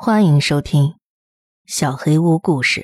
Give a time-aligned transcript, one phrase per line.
[0.00, 0.82] 欢迎收听
[1.66, 2.82] 《小黑屋故事》。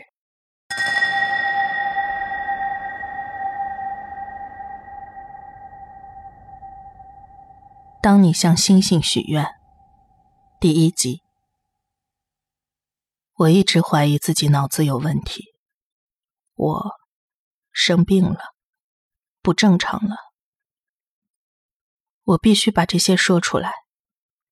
[8.03, 9.47] 当你向星星许愿，
[10.59, 11.23] 第一集。
[13.35, 15.55] 我一直怀疑自己脑子有问题，
[16.55, 16.91] 我
[17.71, 18.41] 生病了，
[19.41, 20.17] 不正常了。
[22.25, 23.71] 我必须把这些说出来。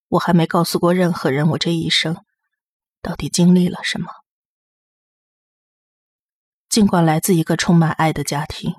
[0.07, 2.23] 我还没告诉过任何人，我这一生。
[3.03, 4.07] 到底经历了什么？
[6.69, 8.73] 尽管来自一个充满爱的家庭，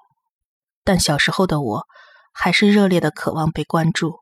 [0.82, 1.86] 但小时候的我
[2.32, 4.20] 还是热烈的渴望被关注。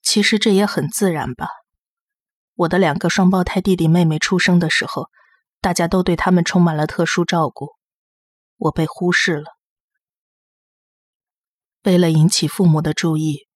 [0.00, 1.48] 其实这也很自然吧。
[2.54, 5.10] 我的两个双胞胎弟弟妹妹出生的时候，
[5.60, 7.74] 大家都对他们充满了特殊照顾，
[8.56, 9.58] 我被忽视了。
[11.82, 13.46] 为了引起父母的注意，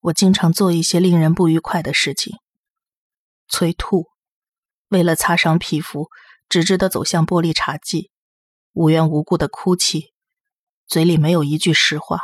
[0.00, 2.38] 我经常做一些令人不愉快的事情，
[3.46, 4.09] 催吐。
[4.90, 6.10] 为了擦伤皮肤，
[6.48, 8.10] 直直的走向玻璃茶几，
[8.72, 10.12] 无缘无故的哭泣，
[10.86, 12.20] 嘴里没有一句实话。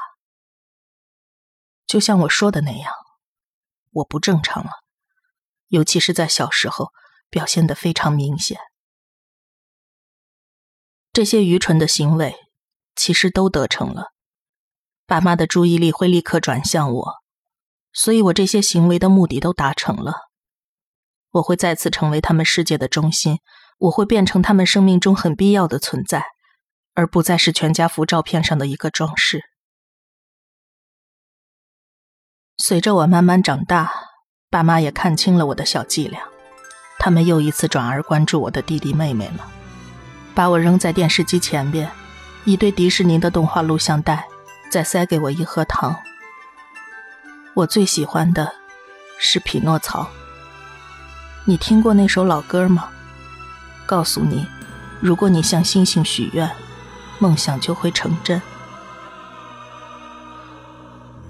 [1.87, 2.93] 就像我说的那样，
[3.93, 4.71] 我不正常了，
[5.69, 6.93] 尤其是在小时候，
[7.31, 8.59] 表现的非常明显。
[11.13, 12.35] 这些愚蠢的行为，
[12.97, 14.13] 其实都得逞了，
[15.07, 17.15] 爸妈的注意力会立刻转向我，
[17.93, 20.31] 所以我这些行为的目的都达成了。
[21.37, 23.41] 我会再次成为他们世界的中心，
[23.79, 26.25] 我会变成他们生命中很必要的存在，
[26.95, 29.43] 而不再是全家福照片上的一个装饰。
[32.57, 33.93] 随着我慢慢长大，
[34.49, 36.23] 爸妈也看清了我的小伎俩，
[36.99, 39.47] 他们又一次转而关注我的弟弟妹妹了，
[40.35, 41.91] 把我扔在电视机前边，
[42.47, 44.27] 一堆迪士尼的动画录像带，
[44.71, 45.95] 再塞给我一盒糖。
[47.53, 48.55] 我最喜欢的
[49.19, 50.09] 是匹诺曹。
[51.49, 52.89] 你听过那首老歌吗？
[53.87, 54.45] 告诉你，
[55.01, 56.51] 如果你向星星许愿，
[57.21, 58.43] 梦想就会成真。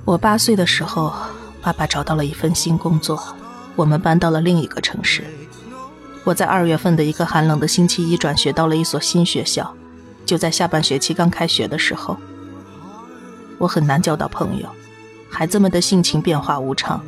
[0.07, 1.13] 我八岁的时候，
[1.61, 3.23] 爸爸找到了一份新工作，
[3.75, 5.23] 我们搬到了另一个城市。
[6.25, 9.71] 我在二月份的一个寒冷的星期一转学到了一所新学校，
[10.25, 12.17] 就在下半学期刚开学的时候。
[13.59, 14.67] 我很难交到朋友，
[15.29, 17.05] 孩子们的性情变化无常。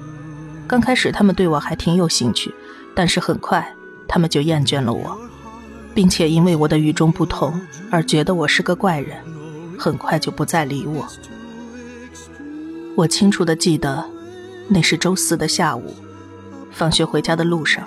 [0.66, 2.54] 刚开始，他们对我还挺有兴趣。
[2.94, 3.74] 但是很快，
[4.06, 5.18] 他们就厌倦了我，
[5.94, 7.60] 并且因为我的与众不同
[7.90, 9.16] 而觉得我是个怪人，
[9.78, 11.06] 很快就不再理我。
[12.96, 14.04] 我清楚的记得，
[14.68, 15.94] 那是周四的下午，
[16.72, 17.86] 放学回家的路上，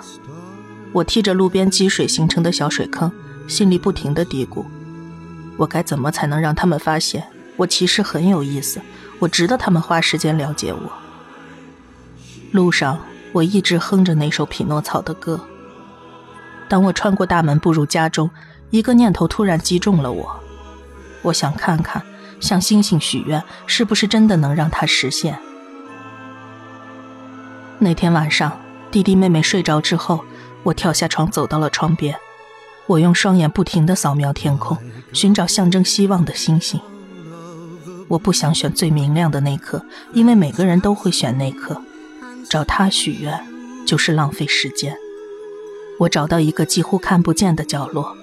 [0.92, 3.12] 我踢着路边积水形成的小水坑，
[3.46, 4.64] 心里不停的嘀咕：
[5.58, 7.26] 我该怎么才能让他们发现
[7.56, 8.80] 我其实很有意思，
[9.18, 10.90] 我值得他们花时间了解我。
[12.50, 12.98] 路上。
[13.32, 15.40] 我一直哼着那首匹诺曹的歌。
[16.68, 18.30] 当我穿过大门步入家中，
[18.70, 20.40] 一个念头突然击中了我。
[21.22, 22.02] 我想看看，
[22.40, 25.38] 向星星许愿是不是真的能让它实现。
[27.78, 28.58] 那天晚上，
[28.90, 30.24] 弟弟妹妹睡着之后，
[30.62, 32.16] 我跳下床走到了窗边。
[32.86, 34.76] 我用双眼不停地扫描天空，
[35.12, 36.80] 寻找象征希望的星星。
[38.08, 41.80] 我不想选最明亮的那颗，因为每个人都会选那颗。
[42.52, 43.42] 找他许愿
[43.86, 44.94] 就是浪费时间。
[45.98, 48.14] 我找到一个几乎看不见的角落，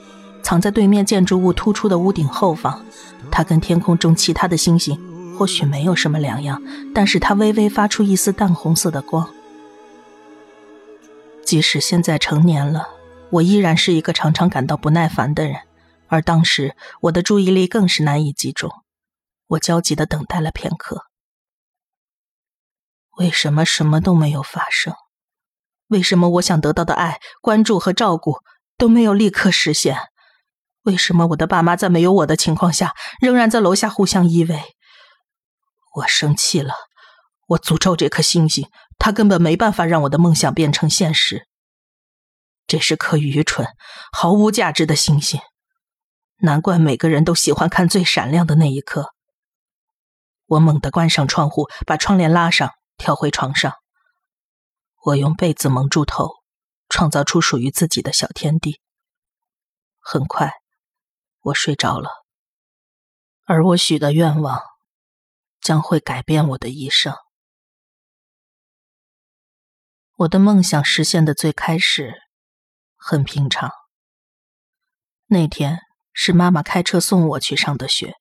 [0.43, 2.85] 藏在对面建筑物突出的屋顶后方。
[3.31, 6.61] 它跟天空中其他的星星或许没有什么两样，
[6.93, 9.27] 但是它微微发出一丝淡红色的光。
[11.43, 12.87] 即使现在成年了，
[13.31, 15.55] 我依然是一个常常感到不耐烦的人。
[16.05, 18.69] 而当时我的注意力更是难以集中，
[19.47, 21.08] 我焦急地等待了片刻。
[23.19, 24.95] 为什么什么都没有发生？
[25.87, 28.37] 为什么我想得到的爱、关注和照顾
[28.77, 29.97] 都没有立刻实现？
[30.83, 34.61] 为什么我的爸妈在没有我的情况下，仍然在楼下互相依偎？
[35.95, 36.73] 我生气了，
[37.47, 41.45] 我诅咒这颗星星，它根本没办法让我的梦想变成现实。
[42.67, 43.67] 这是颗愚蠢、
[44.13, 45.41] 毫无价值的星星，
[46.37, 49.13] 难怪每个人都喜欢看最闪亮的那一刻。
[50.45, 52.71] 我猛地关上窗户，把窗帘拉上。
[52.99, 53.73] 跳回床上，
[55.05, 56.43] 我用被子蒙住头，
[56.89, 58.81] 创造出属于自己的小天地。
[59.99, 60.51] 很快，
[61.39, 62.09] 我睡着了，
[63.45, 64.61] 而我许的愿望
[65.61, 67.15] 将会改变我的一生。
[70.17, 72.13] 我的梦想实现的最开始
[72.97, 73.71] 很平常。
[75.27, 75.79] 那天
[76.11, 78.15] 是妈妈开车送我去上的学，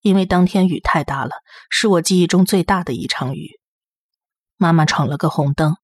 [0.00, 1.36] 因为当天雨太大了，
[1.70, 3.61] 是我记忆中最大的一场雨。
[4.62, 5.74] 妈妈闯了个红灯，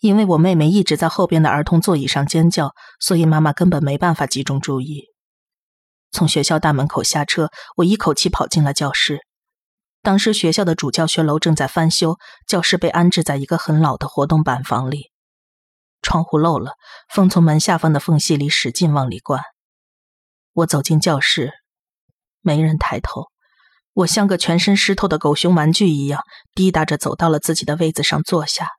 [0.00, 5.04] 因为我妹妹一直在后边的儿童座椅上尖叫，所以妈妈根本没办法集中注意。
[6.10, 9.20] 从学校大门口下车，我一口气跑进了教室。
[10.00, 12.16] 当时学校的主教学楼正在翻修，
[12.46, 15.10] 教室被安置在一个很老的活动板房里，
[16.00, 16.72] 窗户漏了，
[17.12, 19.42] 风从门下方的缝隙里使劲往里灌。
[20.54, 21.52] 我走进教室，
[22.40, 23.26] 没人抬头，
[23.96, 26.22] 我像个全身湿透的狗熊玩具一样，
[26.54, 28.72] 滴答着走到了自己的位子上坐下。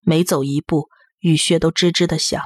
[0.00, 2.40] 每走一步，雨靴都吱吱的响。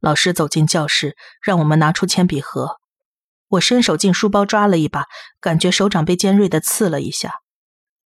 [0.00, 2.78] 老师走进教室，让我们拿出铅笔盒。
[3.50, 5.04] 我伸手进书包抓了一把，
[5.40, 7.36] 感觉手掌被尖锐的刺了一下。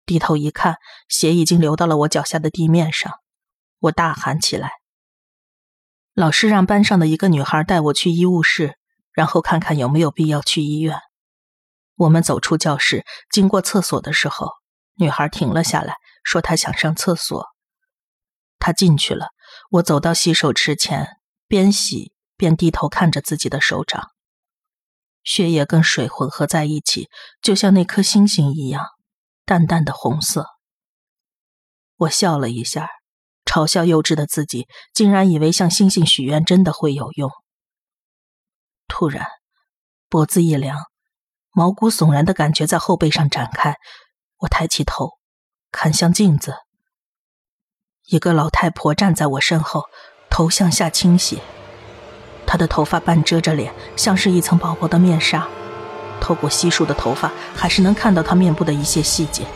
[0.07, 0.77] 低头一看，
[1.07, 3.13] 血已经流到了我脚下的地面上。
[3.81, 4.71] 我大喊起来。
[6.15, 8.79] 老师让班上的一个女孩带我去医务室，
[9.13, 10.99] 然后看看有没有必要去医院。
[11.97, 14.51] 我们走出教室，经过厕所的时候，
[14.95, 17.47] 女孩停了下来，说她想上厕所。
[18.59, 19.29] 她进去了，
[19.71, 24.11] 我走到洗手池前，边洗边低头看着自己的手掌，
[25.23, 27.09] 血液跟水混合在一起，
[27.41, 28.85] 就像那颗星星一样，
[29.45, 30.49] 淡淡的红色。
[31.97, 32.89] 我笑了一下，
[33.45, 37.31] 嘲笑幼稚的自己，竟然以为向星星许愿真的会有用。
[38.89, 39.27] 突然，
[40.09, 40.79] 脖子一凉，
[41.57, 43.77] 毛骨悚然的感觉在后背上展开，
[44.39, 45.19] 我抬起头，
[45.71, 46.57] 看向镜子。
[48.07, 49.85] 一个老太婆站在我身后，
[50.29, 51.39] 头向下倾斜，
[52.45, 55.47] 她的头发半遮着脸，像是一层薄薄的面纱。
[56.21, 59.47] 透过稀疏的头发，还是能看到她面部的一些细节。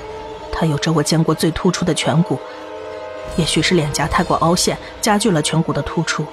[0.52, 2.38] 她有着我见过最突出的颧骨，
[3.36, 6.24] 也许是脸颊太过凹陷，加剧了颧骨的突出。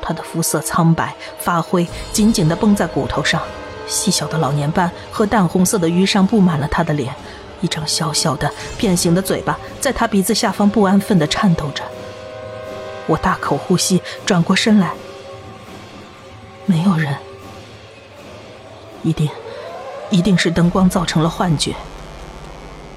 [0.00, 3.42] 她的肤色苍白发灰，紧紧地绷在骨头上，
[3.92, 7.14] 细小的老年斑和淡红色的淤伤布满了他的脸。
[7.60, 11.84] 一张小小的变形的嘴巴在他鼻子下方不安分地颤抖着。
[13.06, 14.90] 我大口呼吸，转过身来，
[16.66, 17.14] 没有人。
[19.04, 19.28] 一定，
[20.10, 21.74] 一定是灯光造成了幻觉。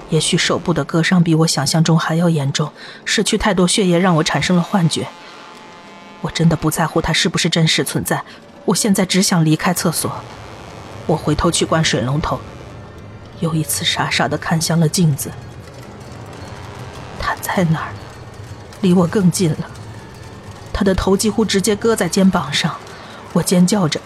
[0.09, 2.71] 也许手部的割伤比我想象中还要严重，
[3.03, 5.07] 失去太多血液让我产生了幻觉。
[6.21, 8.23] 我真的不在乎它是不是真实存在，
[8.65, 10.11] 我现在只想离开厕所。
[11.05, 12.39] 我回头去关水龙头。
[13.41, 15.29] 又一次傻傻的看向了镜子，
[17.19, 17.93] 他在哪儿？
[18.81, 19.69] 离我更近了。
[20.71, 22.77] 他的头几乎直接搁在肩膀上，
[23.33, 23.99] 我尖叫着。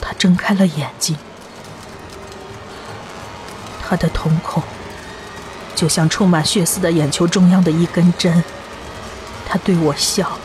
[0.00, 1.16] 他睁开了眼睛，
[3.82, 4.62] 他的瞳孔
[5.74, 8.44] 就像充满血丝的眼球中央的一根针。
[9.46, 10.38] 他对我笑，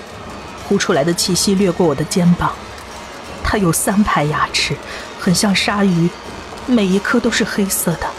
[0.68, 2.54] 呼出来的气息掠过我的肩膀。
[3.44, 4.76] 他有三排牙齿，
[5.22, 6.10] 很像鲨鱼。
[6.68, 8.10] 每一颗都是黑色的。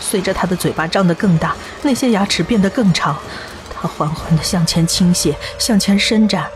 [0.00, 3.18] 随着他的嘴巴张得更大，那些牙齿变得更长。
[3.70, 6.50] 他缓缓地向前倾斜，向前伸展，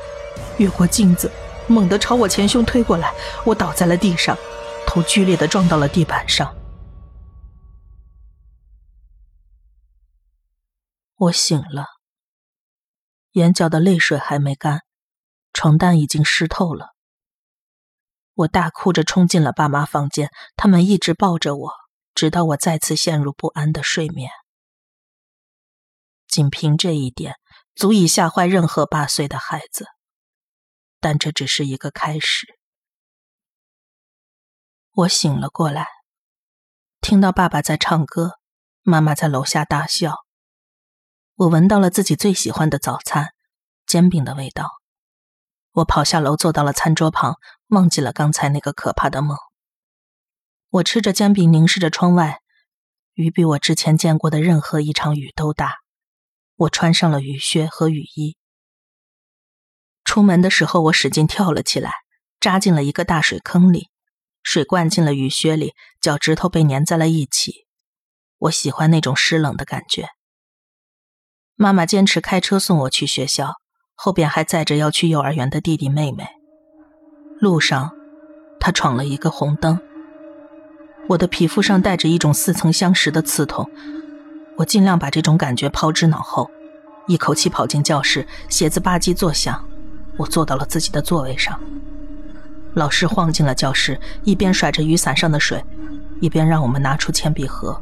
[0.59, 1.31] 越过镜子，
[1.67, 3.13] 猛地朝我前胸推过来。
[3.45, 4.37] 我倒在了地上，
[4.87, 6.55] 头剧烈地撞到了地板上。
[11.17, 11.85] 我醒了，
[13.33, 14.83] 眼角的泪水还没干，
[15.53, 16.95] 床单已经湿透了。
[18.41, 21.73] 我大哭着冲进了爸妈房间，他们一直抱着我，
[22.15, 24.31] 直到我再次陷入不安的睡眠。
[26.27, 27.37] 仅凭这一点，
[27.75, 29.87] 足以吓坏任何八岁的孩子。
[31.01, 32.59] 但这只是一个开始。
[34.93, 35.87] 我醒了过来，
[37.03, 38.39] 听到爸爸在唱歌，
[38.83, 40.15] 妈妈在楼下大笑。
[41.35, 43.35] 我闻到了自己最喜欢的早餐——
[43.87, 44.80] 煎饼的味道。
[45.73, 47.37] 我跑下楼，坐到了餐桌旁，
[47.69, 49.37] 忘记了刚才那个可怕的梦。
[50.71, 52.41] 我吃着煎饼，凝视着窗外，
[53.15, 55.77] 雨比我之前见过的任何一场雨都大。
[56.57, 58.37] 我穿上了雨靴和雨衣。
[60.05, 61.93] 出门的时候，我使劲跳了起来，
[62.41, 63.89] 扎进了一个大水坑里，
[64.43, 67.67] 水灌进了雨靴里，脚趾头被粘在了一起。
[68.39, 70.09] 我喜欢那种湿冷的感觉。
[71.55, 73.61] 妈妈坚持开车送我去学校。
[74.03, 76.27] 后边还载着要去幼儿园的弟弟妹妹。
[77.39, 77.91] 路上，
[78.59, 79.79] 他闯了一个红灯。
[81.09, 83.71] 我的皮肤上带着一种似曾相识的刺痛，
[84.57, 86.51] 我尽量把这种感觉抛之脑后，
[87.09, 89.63] 一口气跑进教室，鞋子吧唧作响。
[90.17, 91.61] 我坐到了自己的座位上。
[92.73, 95.63] 老师晃进了教室，一边甩着雨伞上的水，
[96.21, 97.79] 一边让我们拿出铅笔盒。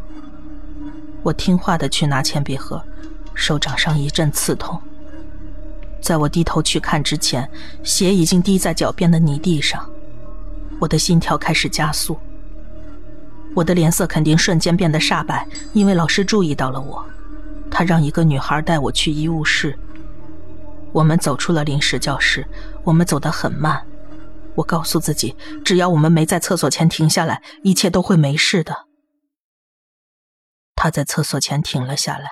[1.23, 2.83] 我听话的去拿铅笔盒，
[3.35, 4.83] 手掌上一阵刺痛。
[6.01, 7.51] 在我低头去看之前，
[7.83, 9.91] 血已经滴在脚边的泥地上，
[10.81, 12.19] 我的心跳开始加速。
[13.55, 17.05] 我的脸色肯定瞬间变得煞白，因为老师注意到了我，
[17.71, 19.79] 他让一个女孩带我去医务室。
[20.93, 22.47] 我们走出了临时教室，
[22.85, 23.87] 我们走得很慢。
[24.55, 28.87] 我告诉自己，只要我们没在厕所前停下来，一切都会没事的。
[30.75, 32.29] 他在厕所前停了下来。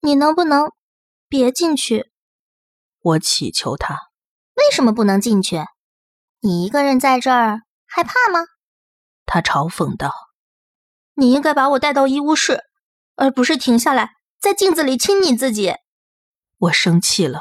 [0.00, 0.70] 你能不能
[1.28, 2.10] 别进去？
[3.00, 3.96] 我祈求他。
[4.54, 5.64] 为什么不能进去？
[6.40, 8.40] 你一个人在这儿害怕吗？
[9.26, 10.12] 他嘲讽道。
[11.14, 12.62] 你应该把我带到医务室，
[13.16, 15.74] 而不是停下来在镜子里亲你自己。
[16.58, 17.40] 我生气了。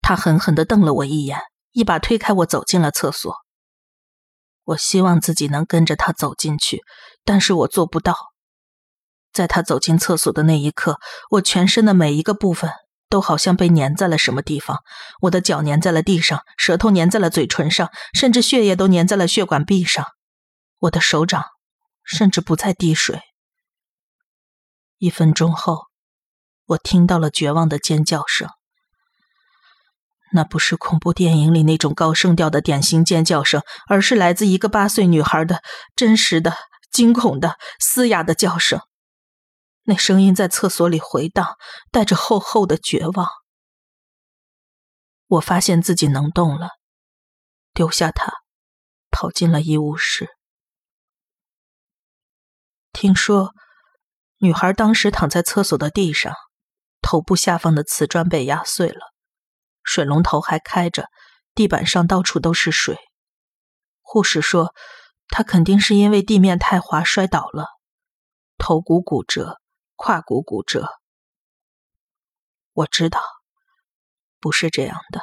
[0.00, 1.38] 他狠狠地瞪了我一眼，
[1.70, 3.34] 一把推开我，走进了厕所。
[4.64, 6.82] 我希望自己能跟着他走进去，
[7.24, 8.16] 但是我做不到。
[9.32, 10.98] 在他走进厕所的那一刻，
[11.30, 12.70] 我全身的每一个部分
[13.12, 14.78] 都好像被粘在了什么地方。
[15.20, 20.06] 我的脚粘在了地上，舌头粘在了嘴唇上，甚至血液都粘在了血管壁上。
[20.78, 21.44] 我的手掌
[22.02, 23.20] 甚至不再滴水。
[24.96, 25.88] 一分钟后，
[26.64, 28.48] 我听到了绝望的尖叫声。
[30.32, 35.62] 那不是恐怖电影里那种高声调的典型尖叫声，而是来自一个八岁女孩的
[35.94, 36.56] 真实的、
[36.90, 38.80] 惊恐的、嘶哑的叫声。
[39.84, 41.56] 那声音在厕所里回荡，
[41.90, 43.28] 带着厚厚的绝望。
[45.26, 46.68] 我发现自己能动了，
[47.72, 48.32] 丢下她，
[49.10, 50.28] 跑进了医务室。
[52.92, 53.54] 听说，
[54.38, 56.34] 女孩当时躺在厕所的地上，
[57.00, 59.00] 头部下方的瓷砖被压碎了。
[59.82, 61.08] 水龙头还开着，
[61.54, 62.96] 地板上到处都是水。
[64.00, 64.74] 护士说，
[65.28, 67.66] 她肯定是因为地面太滑摔倒了，
[68.58, 69.58] 头骨骨折，
[70.04, 70.98] 胯骨骨折。
[72.72, 73.20] 我知道，
[74.40, 75.20] 不是这样的。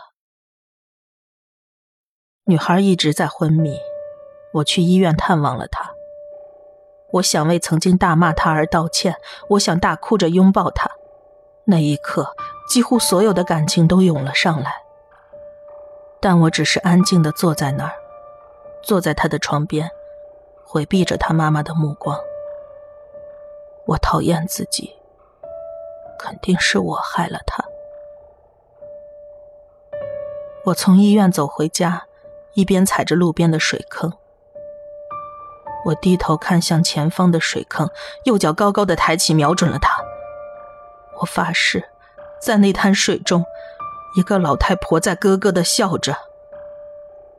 [2.45, 3.77] 女孩一直在昏迷，
[4.53, 5.91] 我去医院探望了她。
[7.11, 9.17] 我想为曾经大骂她而道歉，
[9.49, 10.89] 我想大哭着拥抱她。
[11.65, 12.33] 那一刻。
[12.69, 14.83] 几乎所有的感情都涌了上来，
[16.21, 17.93] 但我只是安静的坐在那儿，
[18.83, 19.89] 坐在她的床边，
[20.63, 22.28] 回避着她妈妈的目光。
[23.89, 24.95] 我讨厌自己，
[26.19, 27.63] 肯定是我害了他。
[30.65, 32.03] 我从医院走回家，
[32.53, 34.13] 一边踩着路边的水坑。
[35.85, 37.89] 我低头看向前方的水坑，
[38.25, 40.03] 右脚高高的抬起，瞄准了他。
[41.19, 41.89] 我发誓。
[42.39, 43.43] 在那滩水中，
[44.15, 46.15] 一个老太婆在咯咯的笑着。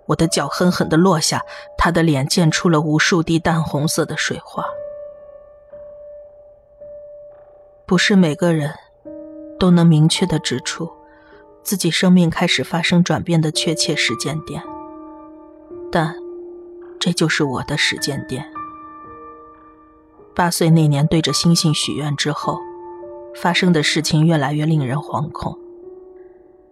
[0.06, 1.44] 我的脚狠狠的落下，
[1.78, 4.64] 她的脸溅出了无数滴淡红色的水花。
[7.90, 8.72] 不是每个人
[9.58, 10.88] 都能明确的指出
[11.64, 14.62] 自己生命开始发生转变的确切时间点，
[15.90, 16.14] 但
[17.00, 18.48] 这就是我的时间点。
[20.36, 22.60] 八岁那年，对着星星许愿之后。
[23.34, 25.58] 发生的事情越来越令人惶恐。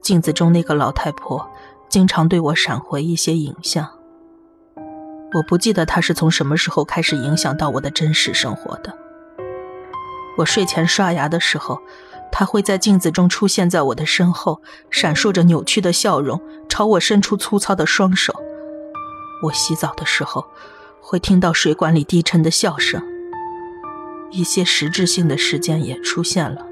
[0.01, 1.51] 镜子中那个老太婆
[1.89, 3.89] 经常对我闪回一些影像。
[5.35, 8.97] 我不记得她是从什么时候开始影响到我的真实生活的。
[10.39, 11.83] 我睡前刷牙的时候，
[12.31, 18.33] 他会在镜子中出现在我的身后，闪烁着扭曲的笑容，朝我伸出粗糙的双手。
[19.43, 20.47] 我洗澡的时候，
[21.01, 23.03] 会听到水管里低沉的笑声。
[24.31, 26.65] 一些实质性的事件也出现了。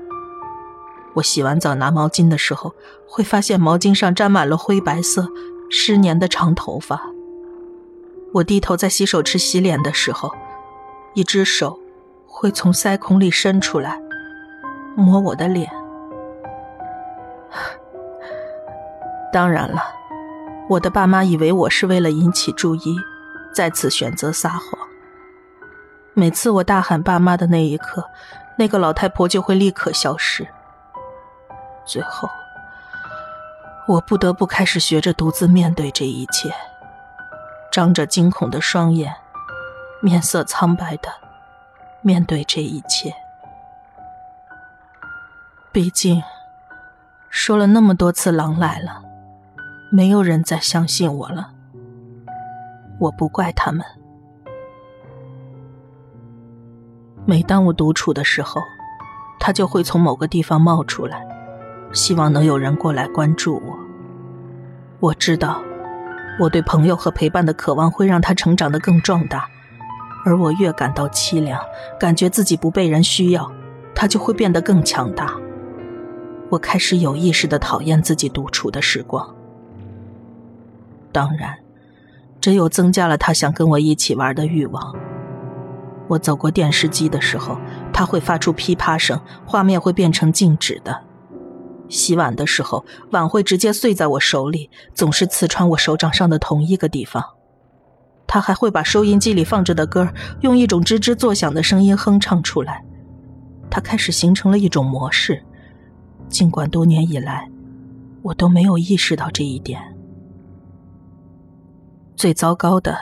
[1.14, 2.72] 我洗完澡拿毛巾的时候，
[3.08, 5.32] 会发现毛巾上沾满了灰白色、
[5.68, 7.10] 湿黏的长头发。
[8.34, 10.30] 我低头在洗手池洗脸的时候，
[11.14, 11.80] 一只手
[12.38, 13.98] 会从腮孔里伸出来，
[14.94, 15.72] 摸我的脸。
[19.32, 19.82] 当然了，
[20.68, 22.94] 我的爸妈以为我是为了引起注意，
[23.54, 24.78] 再次选择撒谎。
[26.12, 28.04] 每次我大喊“爸妈”的那一刻，
[28.58, 30.46] 那个老太婆就会立刻消失。
[31.86, 32.28] 最后，
[33.88, 36.52] 我不得不开始学着独自面对这一切，
[37.72, 39.16] 张着惊恐的双眼，
[40.02, 41.08] 面色苍白的
[42.06, 43.12] 面对这一切。
[45.72, 46.22] 毕竟，
[47.28, 49.02] 说了那么多次“狼来了”，
[49.90, 51.50] 没有人再相信我了。
[53.00, 53.84] 我不怪他们。
[57.24, 58.62] 每当我独处的时候，
[59.40, 61.26] 他就会从某个地方冒出来，
[61.92, 63.76] 希望能有人过来关注我。
[65.00, 65.60] 我知道，
[66.38, 69.48] 我对朋友和陪伴的渴望会让他成长得更壮大，
[70.26, 71.64] 而我越感到凄凉，
[72.00, 73.48] 感觉自己不被人需要，
[73.94, 75.32] 他就会变得更强大。
[76.50, 79.36] 我开始有意识的讨厌自己独处的时光。
[81.12, 81.56] 当然，
[82.40, 84.96] 这又增加了他想跟我一起玩的欲望。
[86.08, 87.56] 我走过电视机的时候，
[87.92, 91.02] 它会发出噼啪声，画面会变成静止的。
[91.88, 97.35] 洗碗的时候，碗会直接碎在我手里，总是刺穿我手掌上的同一个地方。
[98.26, 102.84] 他还会把收音机里放着的歌用一种吱吱作响的声音哼唱出来。
[103.70, 105.44] 他开始形成了一种模式，
[106.28, 107.50] 尽管多年以来，
[108.22, 109.80] 我都没有意识到这一点。
[112.16, 112.96] 最糟糕的，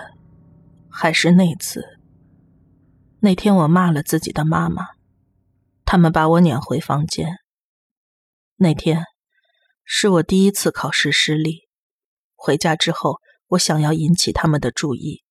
[0.89, 1.85] 还是那次。
[3.21, 4.89] 那天我骂了自己的妈妈，
[5.85, 7.37] 他们把我撵回房间。
[8.57, 9.05] 那天
[9.85, 11.69] 是我第一次考试失利，
[12.35, 13.21] 回家之后，
[13.55, 15.25] 我想要引起他们的注意，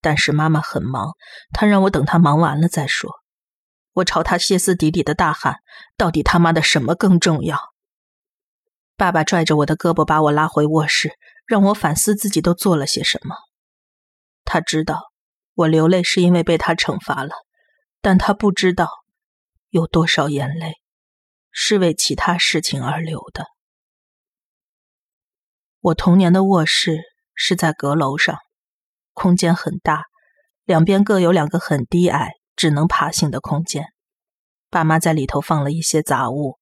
[0.00, 1.12] 但是妈妈很忙，
[1.52, 3.10] 她让我等她忙完了再说。
[3.92, 5.56] 我朝她歇斯底里的大喊
[5.96, 7.58] ：“到底他妈的什么更重要？”
[8.96, 13.34] 爸爸拽着我的胳膊把我拉回卧室，让我反思自己都做了些什么。
[14.44, 15.12] 他知道
[15.54, 17.32] 我流泪是因为被他惩罚了，
[18.00, 18.88] 但他不知道
[19.70, 20.74] 有多少眼泪
[21.50, 23.46] 是为其他事情而流的。
[25.80, 27.02] 我童年的卧室
[27.34, 28.36] 是在阁楼上，
[29.12, 30.04] 空间很大，
[30.64, 33.86] 两边各有两个很低矮、只能爬行的空间。
[34.70, 36.58] 爸妈在里头放了一些杂物。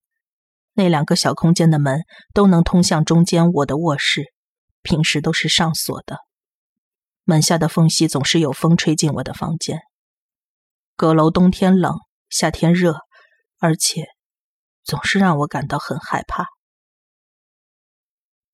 [0.75, 4.33] 那两个小空间的门都能通向中间我的卧室，
[4.83, 6.19] 平时都是上锁的。
[7.25, 9.81] 门下的缝隙总是有风吹进我的房间。
[10.97, 11.95] 阁楼冬天冷，
[12.29, 13.01] 夏天热，
[13.59, 14.07] 而且
[14.83, 16.47] 总是让我感到很害怕。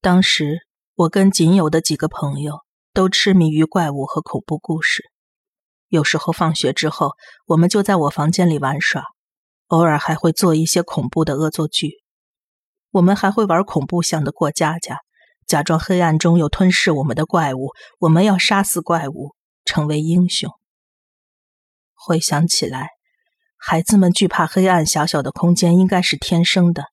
[0.01, 0.66] 当时
[0.97, 2.61] 我跟仅有的几个朋友
[2.95, 5.05] 都痴迷于怪物和恐怖故事，
[5.89, 7.11] 有时候放学之后，
[7.45, 9.05] 我们就在我房间里玩耍，
[9.67, 11.99] 偶尔还会做一些恐怖的恶作剧。
[12.93, 15.01] 我们还会玩恐怖向的过家家，
[15.47, 19.35] 假装黑暗中有吞噬我们的怪物，我们要杀死怪物，
[19.67, 20.51] 成为英雄。
[21.93, 22.89] 回想起来，
[23.59, 26.85] 孩子们惧怕黑暗、狭小的空间应该是天生的，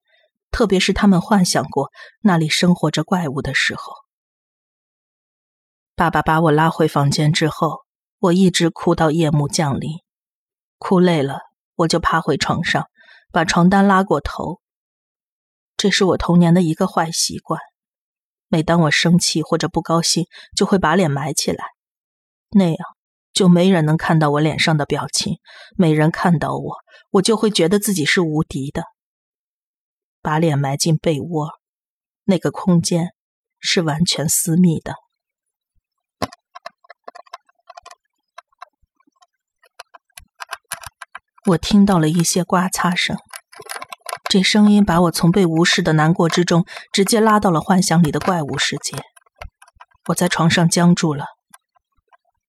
[0.54, 1.90] 特别是他们幻想过
[2.22, 3.92] 那里生活着怪物的时候。
[5.96, 7.80] 爸爸把我拉回房间之后，
[8.20, 9.98] 我一直哭到夜幕降临，
[10.78, 11.40] 哭累了，
[11.76, 12.86] 我就趴回床上，
[13.32, 14.62] 把床单拉过头。
[15.76, 17.60] 这是我童年的一个坏习惯。
[18.48, 21.66] 每当我生气或者不高兴，就会把脸埋起来，
[22.52, 22.78] 那样
[23.34, 25.40] 就没人能看到我脸上的表情。
[25.76, 26.76] 没人看到我，
[27.10, 28.84] 我就会觉得自己是无敌的。
[30.24, 31.50] 把脸埋进被窝，
[32.24, 33.10] 那个空间
[33.60, 34.96] 是完全私密的。
[41.48, 43.18] 我听到了一些刮擦声。
[44.30, 48.98] 这声音把我从被无视的难过之中，直接拉到了幻想里的怪物世界。
[50.08, 51.26] 我在床上僵住了。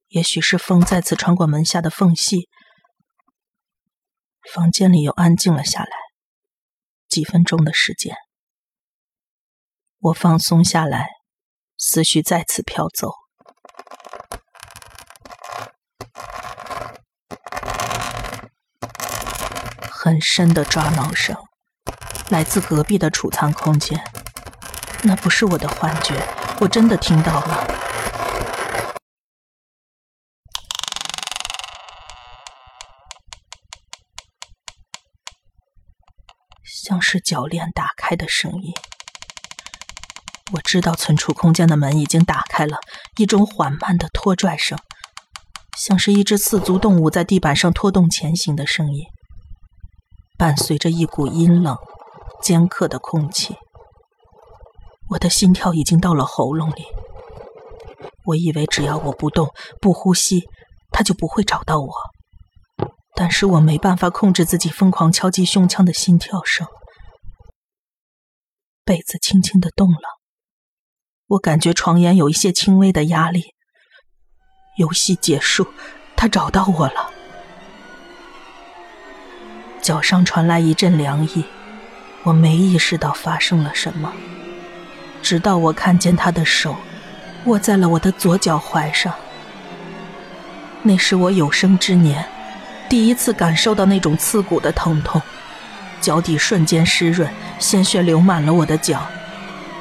[0.08, 2.48] 也许是风再次穿过门下的缝隙，
[4.52, 6.03] 房间里又安静了下来。
[7.14, 8.12] 几分钟的时间，
[10.00, 11.10] 我放松下来，
[11.78, 13.12] 思绪再次飘走。
[19.88, 21.36] 很深的抓挠声。
[22.30, 24.02] 来自隔壁的储藏空间，
[25.04, 26.20] 那不是我的幻觉，
[26.58, 27.83] 我真的听到了，
[36.84, 38.74] 像是铰链打开的声音。
[40.52, 42.78] 我知道存储空间的门已经打开了，
[43.16, 44.78] 一种缓慢的拖拽声，
[45.78, 49.04] 像是一只四足动物在地板上拖动前行的声音，
[50.36, 51.74] 伴随着一股阴冷。
[52.42, 53.56] 尖刻的空气，
[55.08, 56.84] 我的心跳已经到了喉咙里。
[58.26, 59.48] 我以为只要我不动、
[59.80, 60.42] 不呼吸，
[60.90, 61.90] 他就不会找到我。
[63.14, 66.66] 但是我没办法控制自己疯狂敲击胸腔的心跳声。
[68.84, 70.18] 被子轻轻的动了，
[71.26, 73.54] 我感觉床沿有一些轻微的压力。
[74.76, 75.68] 游戏结束，
[76.16, 77.10] 他找到我了。
[79.80, 81.44] 脚上传来一阵凉意。
[82.24, 84.10] 我没意识到发生了什么，
[85.22, 86.74] 直到我看见他的手
[87.44, 89.14] 握在了我的左脚踝上。
[90.82, 92.26] 那是我有生之年
[92.88, 95.20] 第一次感受到那种刺骨的疼痛，
[96.00, 99.04] 脚底瞬间湿润，鲜血流满了我的脚，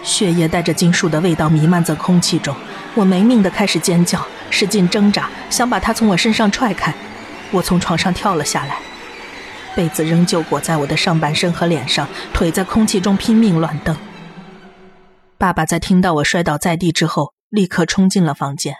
[0.03, 2.55] 血液带着金属的味道弥漫在空气中。
[2.95, 6.93] 我没命的开始尖叫，使劲挣扎，想把他从我身上踹开。
[7.51, 8.77] 我从床上跳了下来。
[9.75, 13.95] 被子仍旧裹在我的上半身和脸上，腿在空气中拼命乱蹬。
[15.37, 18.75] 爸爸在听到我摔倒在地之后，立刻冲进了房间。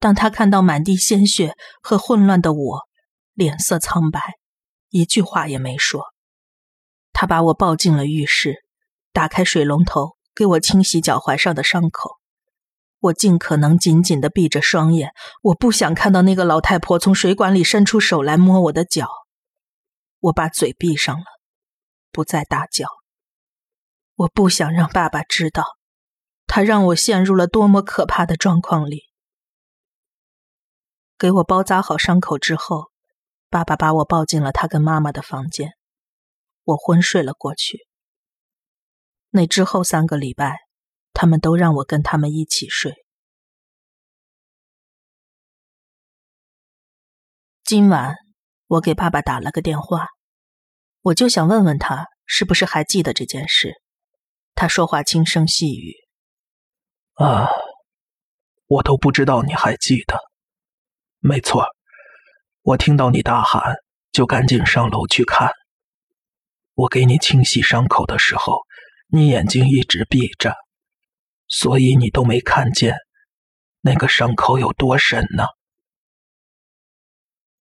[0.00, 2.80] 当他看到满地鲜血和混乱的我，
[3.34, 4.20] 脸色苍白，
[4.90, 6.04] 一句话也没说。
[7.12, 8.64] 他把我抱进了浴室，
[9.12, 12.18] 打开水龙头给我清洗脚踝上的伤口。
[12.98, 19.08] 我尽可能紧紧的闭着双眼，我不想看到那个老太婆从水管里伸出手来摸我的脚。
[20.20, 21.24] 我把嘴闭上了，
[22.12, 22.86] 不再大叫。
[24.14, 25.64] 我不想让爸爸知道，
[26.46, 29.02] 他让我陷入了多么可怕的状况里。
[31.18, 32.91] 给我包扎好伤口之后，
[33.52, 35.74] 爸爸把我抱进了他跟妈妈的房间，
[36.64, 37.86] 我昏睡了过去。
[39.28, 40.56] 那之后三个礼拜，
[41.12, 43.04] 他们都让我跟他们一起睡。
[47.62, 48.16] 今晚
[48.68, 50.06] 我给爸爸打了个电话，
[51.02, 53.74] 我就想问问他是不是还记得这件事。
[54.54, 55.92] 他说话轻声细语
[57.20, 57.48] ：“啊，
[58.66, 60.16] 我都不知道你还记得。”
[61.20, 61.66] 没错，
[62.62, 63.74] 我听到你大喊，
[64.12, 65.50] 就赶紧上楼去看。
[66.74, 68.60] 我给你清洗伤口的时候，
[69.08, 70.54] 你眼睛一直闭着，
[71.48, 72.96] 所以你都没看见
[73.80, 75.44] 那个伤口有多深呢。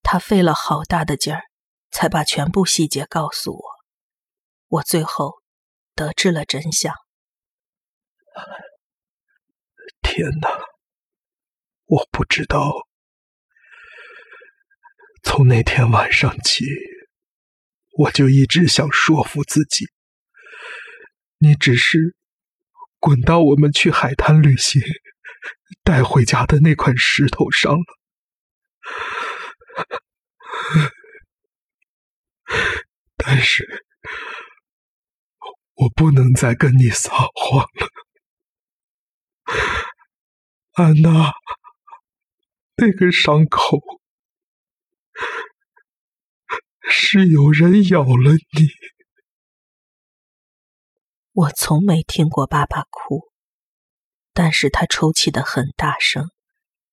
[0.04, 1.42] 他费了好大的劲儿，
[1.90, 3.64] 才把全部细节告诉我。
[4.68, 5.42] 我最后
[5.96, 6.94] 得知了真相。
[10.04, 10.50] 天哪，
[11.86, 12.88] 我不知道。
[15.24, 16.66] 从那天晚上起，
[17.98, 19.86] 我就一直想说服自己，
[21.38, 22.16] 你只是
[23.00, 24.82] 滚到我们去海滩旅行
[25.84, 27.84] 带回家的那块石头上了。
[33.16, 33.86] 但是，
[35.76, 37.88] 我不能再跟你撒谎了，
[40.74, 41.32] 安娜，
[42.78, 44.01] 那个伤口。
[46.92, 48.68] 是有人咬了你。
[51.32, 53.32] 我从没听过爸爸哭，
[54.34, 56.30] 但是他抽泣的很大声，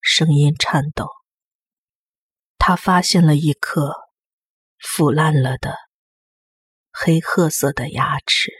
[0.00, 1.08] 声音颤抖。
[2.58, 3.92] 他发现了一颗
[4.78, 5.74] 腐烂了的
[6.92, 8.52] 黑褐色的牙齿。